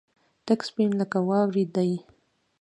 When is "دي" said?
1.75-1.91